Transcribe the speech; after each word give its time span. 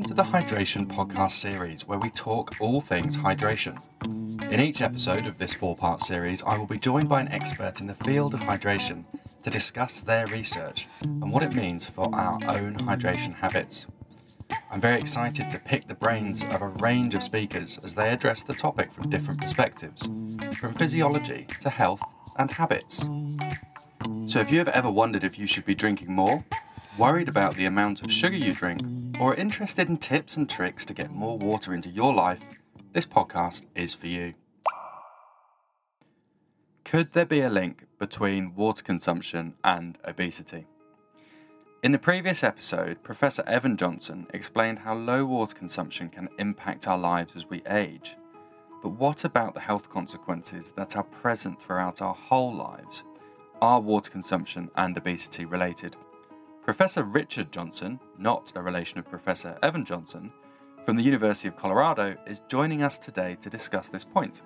Welcome 0.00 0.16
to 0.16 0.22
the 0.22 0.38
Hydration 0.38 0.86
Podcast 0.86 1.32
series, 1.32 1.86
where 1.86 1.98
we 1.98 2.08
talk 2.08 2.58
all 2.58 2.80
things 2.80 3.18
hydration. 3.18 3.78
In 4.50 4.58
each 4.58 4.80
episode 4.80 5.26
of 5.26 5.36
this 5.36 5.52
four 5.52 5.76
part 5.76 6.00
series, 6.00 6.42
I 6.42 6.56
will 6.56 6.66
be 6.66 6.78
joined 6.78 7.10
by 7.10 7.20
an 7.20 7.28
expert 7.28 7.82
in 7.82 7.86
the 7.86 7.92
field 7.92 8.32
of 8.32 8.40
hydration 8.40 9.04
to 9.42 9.50
discuss 9.50 10.00
their 10.00 10.26
research 10.28 10.88
and 11.02 11.30
what 11.30 11.42
it 11.42 11.54
means 11.54 11.86
for 11.86 12.08
our 12.14 12.38
own 12.48 12.76
hydration 12.76 13.34
habits. 13.34 13.88
I'm 14.70 14.80
very 14.80 14.98
excited 14.98 15.50
to 15.50 15.58
pick 15.58 15.86
the 15.86 15.94
brains 15.94 16.44
of 16.44 16.62
a 16.62 16.68
range 16.68 17.14
of 17.14 17.22
speakers 17.22 17.76
as 17.84 17.94
they 17.94 18.08
address 18.08 18.42
the 18.42 18.54
topic 18.54 18.90
from 18.90 19.10
different 19.10 19.42
perspectives, 19.42 20.08
from 20.54 20.72
physiology 20.72 21.46
to 21.60 21.68
health 21.68 22.02
and 22.38 22.50
habits. 22.50 23.06
So, 24.24 24.40
if 24.40 24.50
you 24.50 24.60
have 24.60 24.68
ever 24.68 24.90
wondered 24.90 25.24
if 25.24 25.38
you 25.38 25.46
should 25.46 25.66
be 25.66 25.74
drinking 25.74 26.14
more, 26.14 26.42
worried 26.96 27.28
about 27.28 27.56
the 27.56 27.66
amount 27.66 28.02
of 28.02 28.10
sugar 28.10 28.36
you 28.36 28.54
drink, 28.54 28.80
or 29.20 29.34
interested 29.34 29.86
in 29.90 29.98
tips 29.98 30.38
and 30.38 30.48
tricks 30.48 30.86
to 30.86 30.94
get 30.94 31.10
more 31.10 31.36
water 31.36 31.74
into 31.74 31.90
your 31.90 32.14
life, 32.14 32.48
this 32.94 33.04
podcast 33.04 33.66
is 33.74 33.92
for 33.92 34.06
you. 34.06 34.32
Could 36.84 37.12
there 37.12 37.26
be 37.26 37.42
a 37.42 37.50
link 37.50 37.84
between 37.98 38.54
water 38.54 38.82
consumption 38.82 39.56
and 39.62 39.98
obesity? 40.06 40.66
In 41.82 41.92
the 41.92 41.98
previous 41.98 42.42
episode, 42.42 43.02
Professor 43.02 43.44
Evan 43.46 43.76
Johnson 43.76 44.26
explained 44.32 44.78
how 44.80 44.94
low 44.94 45.26
water 45.26 45.54
consumption 45.54 46.08
can 46.08 46.30
impact 46.38 46.88
our 46.88 46.98
lives 46.98 47.36
as 47.36 47.48
we 47.48 47.60
age. 47.68 48.16
But 48.82 48.92
what 48.92 49.24
about 49.26 49.52
the 49.52 49.60
health 49.60 49.90
consequences 49.90 50.72
that 50.72 50.96
are 50.96 51.04
present 51.04 51.60
throughout 51.60 52.00
our 52.00 52.14
whole 52.14 52.54
lives? 52.54 53.04
Are 53.60 53.80
water 53.80 54.10
consumption 54.10 54.70
and 54.76 54.96
obesity 54.96 55.44
related? 55.44 55.94
Professor 56.62 57.04
Richard 57.04 57.50
Johnson, 57.50 57.98
not 58.18 58.52
a 58.54 58.62
relation 58.62 58.98
of 58.98 59.08
Professor 59.08 59.58
Evan 59.62 59.82
Johnson, 59.82 60.30
from 60.82 60.94
the 60.94 61.02
University 61.02 61.48
of 61.48 61.56
Colorado, 61.56 62.16
is 62.26 62.42
joining 62.48 62.82
us 62.82 62.98
today 62.98 63.34
to 63.40 63.48
discuss 63.48 63.88
this 63.88 64.04
point. 64.04 64.42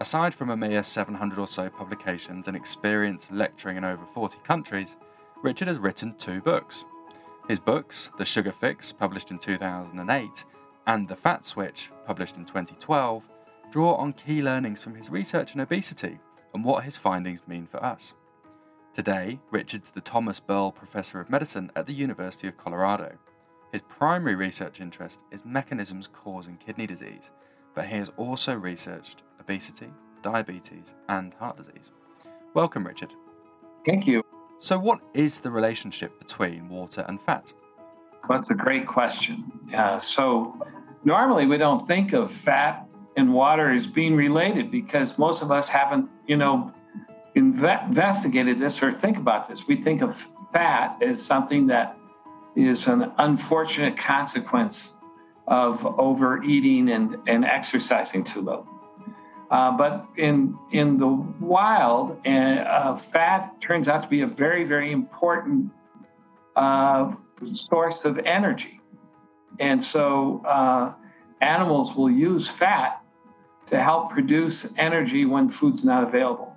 Aside 0.00 0.32
from 0.32 0.50
a 0.50 0.56
mere 0.56 0.84
700 0.84 1.38
or 1.40 1.48
so 1.48 1.68
publications 1.70 2.46
and 2.46 2.56
experience 2.56 3.32
lecturing 3.32 3.76
in 3.76 3.84
over 3.84 4.06
40 4.06 4.38
countries, 4.44 4.96
Richard 5.42 5.66
has 5.66 5.80
written 5.80 6.14
two 6.16 6.40
books. 6.40 6.84
His 7.48 7.58
books, 7.58 8.12
The 8.16 8.24
Sugar 8.24 8.52
Fix, 8.52 8.92
published 8.92 9.32
in 9.32 9.40
2008, 9.40 10.44
and 10.86 11.08
The 11.08 11.16
Fat 11.16 11.44
Switch, 11.44 11.90
published 12.06 12.36
in 12.36 12.44
2012, 12.44 13.28
draw 13.72 13.94
on 13.96 14.12
key 14.12 14.40
learnings 14.40 14.84
from 14.84 14.94
his 14.94 15.10
research 15.10 15.52
in 15.52 15.60
obesity 15.60 16.20
and 16.54 16.64
what 16.64 16.84
his 16.84 16.96
findings 16.96 17.42
mean 17.48 17.66
for 17.66 17.82
us. 17.84 18.14
Today, 18.98 19.38
Richard's 19.52 19.90
the 19.92 20.00
Thomas 20.00 20.40
Berl 20.40 20.72
Professor 20.72 21.20
of 21.20 21.30
Medicine 21.30 21.70
at 21.76 21.86
the 21.86 21.92
University 21.92 22.48
of 22.48 22.56
Colorado. 22.56 23.16
His 23.70 23.80
primary 23.82 24.34
research 24.34 24.80
interest 24.80 25.22
is 25.30 25.44
mechanisms 25.44 26.08
causing 26.08 26.56
kidney 26.56 26.84
disease, 26.84 27.30
but 27.76 27.86
he 27.86 27.94
has 27.94 28.10
also 28.16 28.54
researched 28.56 29.22
obesity, 29.38 29.86
diabetes, 30.20 30.96
and 31.08 31.32
heart 31.34 31.58
disease. 31.58 31.92
Welcome, 32.54 32.84
Richard. 32.84 33.14
Thank 33.86 34.08
you. 34.08 34.24
So, 34.58 34.76
what 34.76 34.98
is 35.14 35.38
the 35.38 35.52
relationship 35.52 36.18
between 36.18 36.68
water 36.68 37.04
and 37.06 37.20
fat? 37.20 37.52
Well, 38.28 38.36
that's 38.36 38.50
a 38.50 38.54
great 38.54 38.88
question. 38.88 39.44
Uh, 39.72 40.00
so, 40.00 40.60
normally 41.04 41.46
we 41.46 41.56
don't 41.56 41.86
think 41.86 42.14
of 42.14 42.32
fat 42.32 42.84
and 43.16 43.32
water 43.32 43.70
as 43.70 43.86
being 43.86 44.16
related 44.16 44.72
because 44.72 45.18
most 45.18 45.40
of 45.40 45.52
us 45.52 45.68
haven't, 45.68 46.10
you 46.26 46.36
know, 46.36 46.74
investigated 47.38 48.58
this 48.58 48.82
or 48.82 48.92
think 48.92 49.16
about 49.16 49.48
this. 49.48 49.66
We 49.66 49.76
think 49.76 50.02
of 50.02 50.16
fat 50.52 51.00
as 51.02 51.24
something 51.24 51.68
that 51.68 51.96
is 52.56 52.86
an 52.88 53.12
unfortunate 53.18 53.96
consequence 53.96 54.94
of 55.46 55.86
overeating 55.98 56.90
and, 56.90 57.16
and 57.26 57.44
exercising 57.44 58.24
too 58.24 58.42
little. 58.42 58.66
Uh, 59.50 59.70
but 59.72 60.06
in 60.16 60.58
in 60.72 60.98
the 60.98 61.08
wild, 61.40 62.20
uh, 62.26 62.96
fat 62.96 63.58
turns 63.62 63.88
out 63.88 64.02
to 64.02 64.08
be 64.08 64.20
a 64.20 64.26
very 64.26 64.64
very 64.64 64.92
important 64.92 65.70
uh, 66.54 67.14
source 67.52 68.04
of 68.04 68.18
energy, 68.18 68.78
and 69.58 69.82
so 69.82 70.42
uh, 70.44 70.92
animals 71.40 71.94
will 71.94 72.10
use 72.10 72.46
fat 72.46 73.00
to 73.68 73.80
help 73.80 74.10
produce 74.10 74.68
energy 74.76 75.24
when 75.24 75.48
food's 75.48 75.82
not 75.82 76.02
available. 76.04 76.47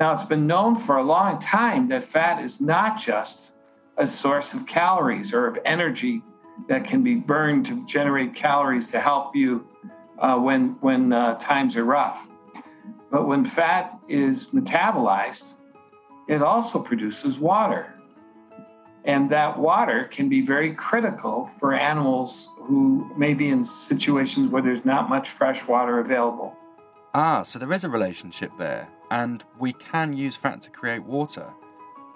Now, 0.00 0.12
it's 0.12 0.24
been 0.24 0.46
known 0.46 0.74
for 0.74 0.96
a 0.96 1.04
long 1.04 1.38
time 1.38 1.88
that 1.88 2.02
fat 2.02 2.42
is 2.42 2.60
not 2.60 2.98
just 2.98 3.56
a 3.96 4.06
source 4.06 4.52
of 4.52 4.66
calories 4.66 5.32
or 5.32 5.46
of 5.46 5.58
energy 5.64 6.22
that 6.68 6.84
can 6.84 7.04
be 7.04 7.14
burned 7.14 7.66
to 7.66 7.86
generate 7.86 8.34
calories 8.34 8.88
to 8.88 9.00
help 9.00 9.36
you 9.36 9.66
uh, 10.18 10.36
when, 10.36 10.70
when 10.80 11.12
uh, 11.12 11.36
times 11.38 11.76
are 11.76 11.84
rough. 11.84 12.26
But 13.10 13.28
when 13.28 13.44
fat 13.44 13.96
is 14.08 14.46
metabolized, 14.46 15.54
it 16.28 16.42
also 16.42 16.80
produces 16.80 17.38
water. 17.38 17.94
And 19.04 19.30
that 19.30 19.58
water 19.58 20.08
can 20.10 20.28
be 20.28 20.40
very 20.40 20.74
critical 20.74 21.46
for 21.60 21.74
animals 21.74 22.48
who 22.56 23.12
may 23.16 23.34
be 23.34 23.48
in 23.48 23.62
situations 23.62 24.50
where 24.50 24.62
there's 24.62 24.84
not 24.84 25.08
much 25.08 25.30
fresh 25.30 25.66
water 25.68 26.00
available. 26.00 26.56
Ah, 27.12 27.42
so 27.42 27.60
there 27.60 27.72
is 27.72 27.84
a 27.84 27.88
relationship 27.88 28.50
there 28.58 28.88
and 29.14 29.44
we 29.60 29.72
can 29.72 30.12
use 30.12 30.34
fat 30.34 30.60
to 30.62 30.70
create 30.70 31.04
water. 31.04 31.48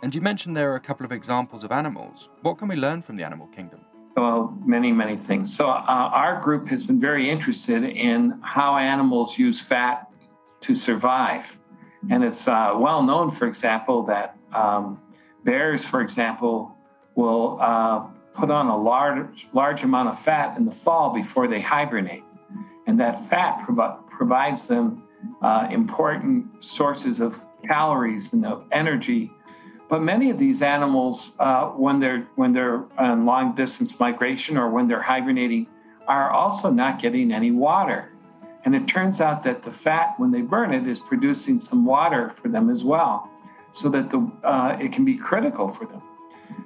And 0.03 0.13
you 0.15 0.21
mentioned 0.21 0.57
there 0.57 0.73
are 0.73 0.81
a 0.83 0.87
couple 0.89 1.07
of 1.07 1.13
examples 1.13 1.63
of 1.63 1.71
animals. 1.71 2.29
What 2.43 2.59
can 2.59 2.67
we 2.67 2.77
learn 2.77 3.03
from 3.03 3.15
the 3.17 3.25
animal 3.25 3.47
kingdom? 3.59 3.81
Well, 4.17 4.41
many, 4.65 4.91
many 4.91 5.17
things. 5.17 5.47
So, 5.57 5.69
uh, 5.69 6.23
our 6.23 6.41
group 6.41 6.67
has 6.69 6.83
been 6.85 7.01
very 7.01 7.31
interested 7.31 7.85
in 7.85 8.41
how 8.43 8.77
animals 8.77 9.39
use 9.39 9.61
fat 9.61 10.11
to 10.63 10.75
survive. 10.75 11.57
And 12.11 12.25
it's 12.25 12.49
uh, 12.49 12.73
well 12.77 13.03
known, 13.03 13.31
for 13.31 13.47
example, 13.47 14.03
that 14.13 14.37
um, 14.53 15.01
bears, 15.45 15.85
for 15.85 16.01
example, 16.01 16.77
will 17.15 17.59
uh, 17.61 18.07
put 18.33 18.51
on 18.51 18.67
a 18.67 18.77
large, 18.77 19.47
large 19.53 19.85
amount 19.85 20.09
of 20.09 20.19
fat 20.19 20.57
in 20.57 20.65
the 20.65 20.77
fall 20.85 21.15
before 21.15 21.47
they 21.47 21.61
hibernate. 21.61 22.25
And 22.89 22.99
that 22.99 23.15
fat 23.29 23.65
prov- 23.65 24.05
provides 24.11 24.67
them 24.67 25.08
uh, 25.43 25.69
important 25.71 26.65
sources 26.65 27.21
of 27.21 27.41
calories 27.67 28.33
and 28.33 28.45
of 28.47 28.65
energy. 28.73 29.33
But 29.89 30.03
many 30.03 30.31
of 30.31 30.39
these 30.39 30.61
animals, 30.61 31.33
uh, 31.39 31.67
when 31.69 31.99
they're 31.99 32.27
when 32.37 32.53
they're 32.53 32.85
on 32.99 33.25
long 33.25 33.55
distance 33.55 33.99
migration 33.99 34.57
or 34.57 34.69
when 34.69 34.87
they're 34.87 35.03
hibernating, 35.03 35.67
are 36.07 36.31
also 36.31 36.71
not 36.71 36.99
getting 36.99 37.33
any 37.33 37.51
water. 37.51 38.11
And 38.65 38.75
it 38.75 38.87
turns 38.87 39.21
out 39.21 39.43
that 39.45 39.63
the 39.63 39.71
fat, 39.71 40.15
when 40.19 40.31
they 40.31 40.43
burn 40.43 40.75
it, 40.75 40.87
is 40.87 40.99
producing 40.99 41.61
some 41.61 41.87
water 41.87 42.35
for 42.43 42.49
them 42.49 42.69
as 42.69 42.85
well, 42.85 43.31
so 43.73 43.89
that 43.89 44.11
the 44.11 44.31
uh, 44.45 44.77
it 44.81 44.93
can 44.93 45.05
be 45.05 45.17
critical 45.17 45.69
for 45.69 45.87
them. 45.87 46.03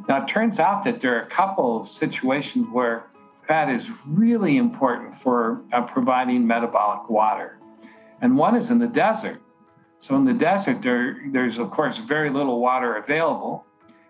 Now 0.09 0.25
it 0.25 0.29
turns 0.29 0.59
out 0.59 0.83
that 0.83 1.01
there 1.01 1.17
are 1.17 1.23
a 1.23 1.31
couple 1.31 1.81
of 1.81 1.89
situations 1.89 2.67
where 2.73 3.07
fat 3.47 3.69
is 3.69 3.89
really 4.07 4.57
important 4.57 5.17
for 5.17 5.63
uh, 5.73 5.83
providing 5.83 6.45
metabolic 6.45 7.09
water 7.09 7.59
and 8.23 8.39
one 8.39 8.57
is 8.57 8.71
in 8.71 8.79
the 8.79 8.89
desert. 8.89 9.43
So 9.99 10.17
in 10.17 10.25
the 10.25 10.33
desert, 10.33 10.81
there, 10.81 11.21
there's 11.31 11.59
of 11.59 11.71
course 11.71 11.99
very 11.99 12.31
little 12.31 12.59
water 12.61 12.97
available, 12.97 13.67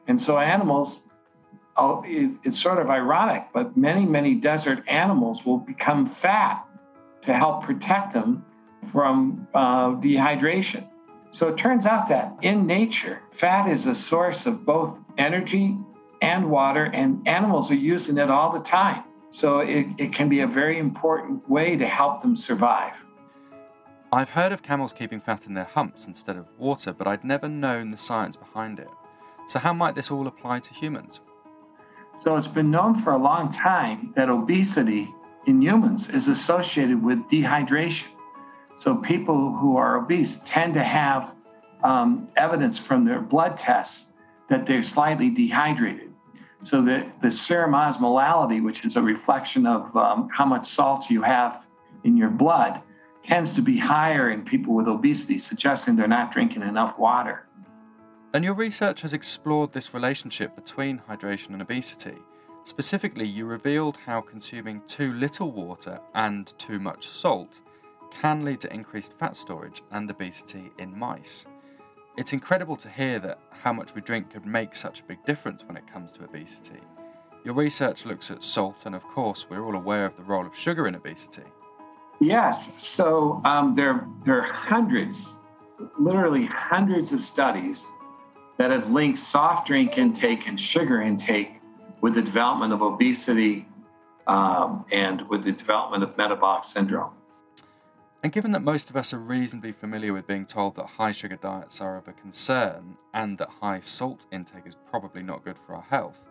and 0.06 0.22
so 0.22 0.38
animals. 0.38 1.00
Oh, 1.74 2.04
it, 2.06 2.32
it's 2.44 2.60
sort 2.60 2.78
of 2.78 2.90
ironic, 2.90 3.46
but 3.54 3.78
many, 3.78 4.04
many 4.04 4.34
desert 4.34 4.84
animals 4.86 5.44
will 5.46 5.56
become 5.56 6.04
fat 6.04 6.64
to 7.22 7.32
help 7.32 7.64
protect 7.64 8.12
them 8.12 8.44
from 8.92 9.48
uh, 9.54 9.92
dehydration. 9.92 10.86
So 11.30 11.48
it 11.48 11.56
turns 11.56 11.86
out 11.86 12.08
that 12.08 12.36
in 12.42 12.66
nature, 12.66 13.22
fat 13.30 13.70
is 13.70 13.86
a 13.86 13.94
source 13.94 14.44
of 14.44 14.66
both 14.66 15.00
energy 15.16 15.78
and 16.20 16.50
water, 16.50 16.84
and 16.92 17.26
animals 17.26 17.70
are 17.70 17.74
using 17.74 18.18
it 18.18 18.30
all 18.30 18.52
the 18.52 18.60
time. 18.60 19.04
So 19.30 19.60
it, 19.60 19.86
it 19.96 20.12
can 20.12 20.28
be 20.28 20.40
a 20.40 20.46
very 20.46 20.78
important 20.78 21.48
way 21.48 21.76
to 21.76 21.86
help 21.86 22.20
them 22.20 22.36
survive. 22.36 23.02
I've 24.14 24.28
heard 24.28 24.52
of 24.52 24.62
camels 24.62 24.92
keeping 24.92 25.20
fat 25.20 25.46
in 25.46 25.54
their 25.54 25.64
humps 25.64 26.06
instead 26.06 26.36
of 26.36 26.46
water, 26.58 26.92
but 26.92 27.06
I'd 27.06 27.24
never 27.24 27.48
known 27.48 27.88
the 27.88 27.96
science 27.96 28.36
behind 28.36 28.78
it. 28.78 28.88
So, 29.46 29.58
how 29.58 29.72
might 29.72 29.94
this 29.94 30.10
all 30.10 30.26
apply 30.26 30.60
to 30.60 30.74
humans? 30.74 31.22
So, 32.18 32.36
it's 32.36 32.46
been 32.46 32.70
known 32.70 32.98
for 32.98 33.14
a 33.14 33.16
long 33.16 33.50
time 33.50 34.12
that 34.14 34.28
obesity 34.28 35.08
in 35.46 35.62
humans 35.62 36.10
is 36.10 36.28
associated 36.28 37.02
with 37.02 37.20
dehydration. 37.30 38.08
So, 38.76 38.96
people 38.96 39.56
who 39.56 39.78
are 39.78 39.96
obese 39.96 40.40
tend 40.44 40.74
to 40.74 40.82
have 40.82 41.34
um, 41.82 42.28
evidence 42.36 42.78
from 42.78 43.06
their 43.06 43.20
blood 43.22 43.56
tests 43.56 44.12
that 44.50 44.66
they're 44.66 44.82
slightly 44.82 45.30
dehydrated. 45.30 46.12
So, 46.62 46.82
the, 46.82 47.10
the 47.22 47.30
serum 47.30 47.72
osmolality, 47.72 48.62
which 48.62 48.84
is 48.84 48.96
a 48.96 49.02
reflection 49.02 49.64
of 49.66 49.96
um, 49.96 50.28
how 50.30 50.44
much 50.44 50.68
salt 50.68 51.08
you 51.08 51.22
have 51.22 51.64
in 52.04 52.18
your 52.18 52.28
blood, 52.28 52.82
tends 53.22 53.54
to 53.54 53.62
be 53.62 53.78
higher 53.78 54.30
in 54.30 54.44
people 54.44 54.74
with 54.74 54.88
obesity, 54.88 55.38
suggesting 55.38 55.96
they're 55.96 56.08
not 56.08 56.32
drinking 56.32 56.62
enough 56.62 56.98
water. 56.98 57.46
And 58.34 58.44
your 58.44 58.54
research 58.54 59.02
has 59.02 59.12
explored 59.12 59.72
this 59.72 59.92
relationship 59.92 60.56
between 60.56 61.02
hydration 61.08 61.50
and 61.50 61.62
obesity. 61.62 62.16
Specifically, 62.64 63.26
you 63.26 63.44
revealed 63.44 63.98
how 64.06 64.20
consuming 64.20 64.82
too 64.86 65.12
little 65.12 65.50
water 65.50 66.00
and 66.14 66.46
too 66.58 66.78
much 66.78 67.06
salt 67.06 67.60
can 68.10 68.44
lead 68.44 68.60
to 68.60 68.72
increased 68.72 69.12
fat 69.12 69.36
storage 69.36 69.82
and 69.90 70.10
obesity 70.10 70.70
in 70.78 70.98
mice. 70.98 71.46
It's 72.16 72.32
incredible 72.32 72.76
to 72.76 72.88
hear 72.88 73.18
that 73.20 73.38
how 73.50 73.72
much 73.72 73.94
we 73.94 74.00
drink 74.00 74.30
could 74.30 74.46
make 74.46 74.74
such 74.74 75.00
a 75.00 75.04
big 75.04 75.24
difference 75.24 75.64
when 75.64 75.76
it 75.76 75.90
comes 75.90 76.12
to 76.12 76.24
obesity. 76.24 76.80
Your 77.44 77.54
research 77.54 78.06
looks 78.06 78.30
at 78.30 78.44
salt, 78.44 78.84
and 78.84 78.94
of 78.94 79.02
course, 79.02 79.46
we're 79.48 79.64
all 79.64 79.74
aware 79.74 80.04
of 80.04 80.16
the 80.16 80.22
role 80.22 80.46
of 80.46 80.56
sugar 80.56 80.86
in 80.86 80.94
obesity. 80.94 81.42
Yes, 82.22 82.72
so 82.76 83.40
um, 83.44 83.74
there, 83.74 84.06
there 84.24 84.38
are 84.38 84.42
hundreds, 84.42 85.40
literally 85.98 86.46
hundreds 86.46 87.12
of 87.12 87.24
studies 87.24 87.90
that 88.58 88.70
have 88.70 88.92
linked 88.92 89.18
soft 89.18 89.66
drink 89.66 89.98
intake 89.98 90.46
and 90.46 90.58
sugar 90.60 91.02
intake 91.02 91.60
with 92.00 92.14
the 92.14 92.22
development 92.22 92.72
of 92.72 92.80
obesity 92.80 93.66
um, 94.28 94.84
and 94.92 95.28
with 95.28 95.42
the 95.42 95.50
development 95.50 96.04
of 96.04 96.16
metabolic 96.16 96.62
syndrome. 96.62 97.10
And 98.22 98.32
given 98.32 98.52
that 98.52 98.62
most 98.62 98.88
of 98.88 98.94
us 98.94 99.12
are 99.12 99.18
reasonably 99.18 99.72
familiar 99.72 100.12
with 100.12 100.28
being 100.28 100.46
told 100.46 100.76
that 100.76 100.86
high 100.86 101.10
sugar 101.10 101.36
diets 101.36 101.80
are 101.80 101.96
of 101.96 102.06
a 102.06 102.12
concern 102.12 102.96
and 103.12 103.36
that 103.38 103.50
high 103.60 103.80
salt 103.80 104.26
intake 104.30 104.64
is 104.64 104.76
probably 104.88 105.24
not 105.24 105.44
good 105.44 105.58
for 105.58 105.74
our 105.74 105.82
health, 105.90 106.22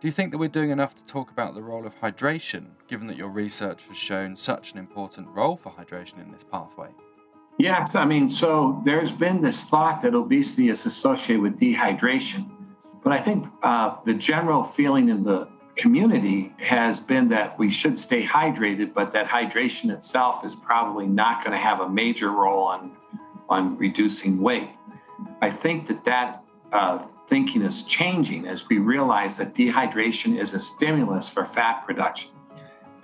do 0.00 0.08
you 0.08 0.12
think 0.12 0.32
that 0.32 0.38
we're 0.38 0.48
doing 0.48 0.70
enough 0.70 0.94
to 0.96 1.04
talk 1.04 1.30
about 1.30 1.54
the 1.54 1.62
role 1.62 1.86
of 1.86 1.98
hydration, 2.00 2.66
given 2.88 3.06
that 3.06 3.16
your 3.16 3.28
research 3.28 3.86
has 3.88 3.96
shown 3.96 4.36
such 4.36 4.72
an 4.72 4.78
important 4.78 5.28
role 5.28 5.56
for 5.56 5.72
hydration 5.72 6.20
in 6.22 6.30
this 6.30 6.44
pathway? 6.44 6.88
Yes, 7.58 7.94
I 7.94 8.04
mean, 8.04 8.28
so 8.28 8.82
there's 8.84 9.12
been 9.12 9.40
this 9.40 9.64
thought 9.64 10.02
that 10.02 10.14
obesity 10.14 10.68
is 10.68 10.86
associated 10.86 11.40
with 11.40 11.58
dehydration. 11.58 12.50
But 13.02 13.12
I 13.12 13.18
think 13.18 13.46
uh, 13.62 13.96
the 14.04 14.14
general 14.14 14.64
feeling 14.64 15.08
in 15.08 15.22
the 15.22 15.48
community 15.76 16.52
has 16.58 17.00
been 17.00 17.28
that 17.28 17.58
we 17.58 17.70
should 17.70 17.98
stay 17.98 18.24
hydrated, 18.24 18.92
but 18.94 19.10
that 19.12 19.26
hydration 19.26 19.92
itself 19.92 20.44
is 20.44 20.54
probably 20.54 21.06
not 21.06 21.44
going 21.44 21.52
to 21.52 21.62
have 21.62 21.80
a 21.80 21.88
major 21.88 22.30
role 22.30 22.64
on, 22.64 22.92
on 23.48 23.76
reducing 23.76 24.40
weight. 24.40 24.70
I 25.40 25.50
think 25.50 25.86
that 25.88 26.04
that 26.04 26.42
uh, 26.72 27.06
thinking 27.26 27.62
is 27.62 27.82
changing 27.84 28.46
as 28.46 28.68
we 28.68 28.78
realize 28.78 29.36
that 29.36 29.54
dehydration 29.54 30.38
is 30.38 30.54
a 30.54 30.58
stimulus 30.58 31.28
for 31.28 31.44
fat 31.44 31.84
production. 31.86 32.30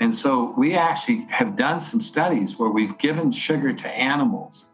And 0.00 0.14
so 0.14 0.54
we 0.56 0.74
actually 0.74 1.26
have 1.30 1.56
done 1.56 1.78
some 1.80 2.00
studies 2.00 2.58
where 2.58 2.70
we've 2.70 2.96
given 2.98 3.30
sugar 3.30 3.72
to 3.72 3.88
animals, 3.88 4.66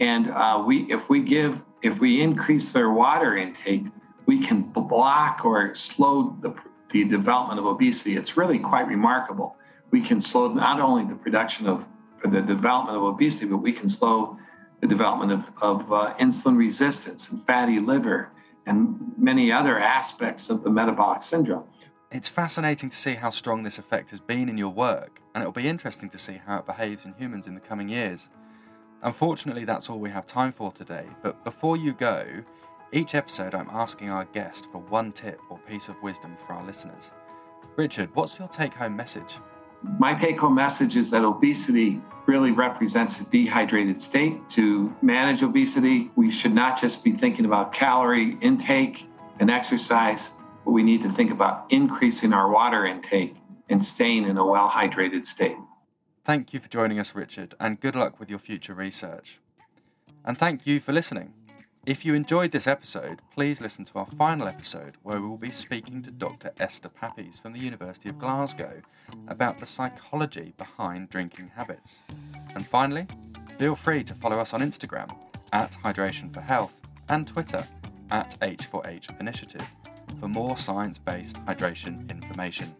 and 0.00 0.30
uh, 0.30 0.62
we 0.66 0.92
if 0.92 1.08
we 1.08 1.22
give 1.22 1.64
if 1.82 2.00
we 2.00 2.20
increase 2.20 2.72
their 2.72 2.90
water 2.90 3.36
intake, 3.36 3.84
we 4.26 4.40
can 4.40 4.62
block 4.62 5.44
or 5.44 5.74
slow 5.74 6.36
the, 6.40 6.54
the 6.90 7.04
development 7.04 7.60
of 7.60 7.66
obesity. 7.66 8.16
It's 8.16 8.36
really 8.36 8.58
quite 8.58 8.88
remarkable. 8.88 9.56
We 9.92 10.00
can 10.00 10.20
slow 10.20 10.48
not 10.48 10.80
only 10.80 11.04
the 11.04 11.14
production 11.14 11.68
of 11.68 11.86
the 12.24 12.40
development 12.40 12.96
of 12.96 13.04
obesity, 13.04 13.46
but 13.46 13.58
we 13.58 13.70
can 13.70 13.88
slow 13.88 14.38
the 14.80 14.88
development 14.88 15.30
of, 15.30 15.50
of 15.62 15.92
uh, 15.92 16.14
insulin 16.18 16.56
resistance 16.56 17.28
and 17.28 17.46
fatty 17.46 17.78
liver 17.78 18.30
and 18.66 19.12
many 19.16 19.52
other 19.52 19.78
aspects 19.78 20.50
of 20.50 20.62
the 20.64 20.70
metabolic 20.70 21.22
syndrome. 21.22 21.64
It's 22.10 22.28
fascinating 22.28 22.90
to 22.90 22.96
see 22.96 23.14
how 23.14 23.30
strong 23.30 23.62
this 23.62 23.78
effect 23.78 24.10
has 24.10 24.20
been 24.20 24.48
in 24.48 24.56
your 24.56 24.70
work, 24.70 25.20
and 25.34 25.42
it'll 25.42 25.52
be 25.52 25.66
interesting 25.66 26.08
to 26.10 26.18
see 26.18 26.40
how 26.46 26.58
it 26.58 26.66
behaves 26.66 27.04
in 27.04 27.14
humans 27.14 27.46
in 27.46 27.54
the 27.54 27.60
coming 27.60 27.88
years. 27.88 28.30
Unfortunately, 29.02 29.64
that's 29.64 29.90
all 29.90 29.98
we 29.98 30.10
have 30.10 30.26
time 30.26 30.52
for 30.52 30.70
today, 30.72 31.06
but 31.22 31.42
before 31.44 31.76
you 31.76 31.92
go, 31.92 32.44
each 32.92 33.16
episode, 33.16 33.54
I'm 33.54 33.68
asking 33.70 34.10
our 34.10 34.24
guest 34.26 34.70
for 34.70 34.78
one 34.78 35.10
tip 35.10 35.40
or 35.50 35.58
piece 35.58 35.88
of 35.88 36.00
wisdom 36.02 36.36
for 36.36 36.52
our 36.52 36.64
listeners. 36.64 37.10
Richard, 37.76 38.14
what's 38.14 38.38
your 38.38 38.46
take 38.46 38.74
home 38.74 38.94
message? 38.94 39.38
My 39.98 40.14
take 40.14 40.40
home 40.40 40.54
message 40.54 40.96
is 40.96 41.10
that 41.10 41.24
obesity 41.24 42.00
really 42.26 42.52
represents 42.52 43.20
a 43.20 43.24
dehydrated 43.24 44.00
state. 44.00 44.48
To 44.50 44.94
manage 45.02 45.42
obesity, 45.42 46.10
we 46.16 46.30
should 46.30 46.54
not 46.54 46.80
just 46.80 47.04
be 47.04 47.12
thinking 47.12 47.44
about 47.44 47.72
calorie 47.72 48.38
intake 48.40 49.06
and 49.38 49.50
exercise, 49.50 50.30
but 50.64 50.70
we 50.72 50.82
need 50.82 51.02
to 51.02 51.10
think 51.10 51.30
about 51.30 51.66
increasing 51.70 52.32
our 52.32 52.50
water 52.50 52.86
intake 52.86 53.36
and 53.68 53.84
staying 53.84 54.24
in 54.24 54.36
a 54.38 54.46
well 54.46 54.70
hydrated 54.70 55.26
state. 55.26 55.56
Thank 56.24 56.54
you 56.54 56.60
for 56.60 56.68
joining 56.68 56.98
us, 56.98 57.14
Richard, 57.14 57.54
and 57.60 57.78
good 57.78 57.94
luck 57.94 58.18
with 58.18 58.30
your 58.30 58.38
future 58.38 58.72
research. 58.72 59.40
And 60.24 60.38
thank 60.38 60.66
you 60.66 60.80
for 60.80 60.92
listening. 60.92 61.34
If 61.86 62.02
you 62.06 62.14
enjoyed 62.14 62.50
this 62.50 62.66
episode, 62.66 63.20
please 63.34 63.60
listen 63.60 63.84
to 63.84 63.98
our 63.98 64.06
final 64.06 64.48
episode 64.48 64.94
where 65.02 65.20
we 65.20 65.28
will 65.28 65.36
be 65.36 65.50
speaking 65.50 66.00
to 66.02 66.10
Dr. 66.10 66.50
Esther 66.58 66.88
Papies 66.88 67.38
from 67.38 67.52
the 67.52 67.58
University 67.58 68.08
of 68.08 68.18
Glasgow 68.18 68.80
about 69.28 69.58
the 69.58 69.66
psychology 69.66 70.54
behind 70.56 71.10
drinking 71.10 71.50
habits. 71.54 72.00
And 72.54 72.64
finally, 72.64 73.06
feel 73.58 73.74
free 73.74 74.02
to 74.04 74.14
follow 74.14 74.38
us 74.38 74.54
on 74.54 74.62
Instagram 74.62 75.14
at 75.52 75.72
Hydration 75.84 76.32
for 76.32 76.40
Health 76.40 76.80
and 77.10 77.26
Twitter 77.26 77.66
at 78.10 78.34
H4H 78.40 79.20
Initiative 79.20 79.68
for 80.18 80.28
more 80.28 80.56
science 80.56 80.96
based 80.96 81.36
hydration 81.44 82.08
information. 82.10 82.74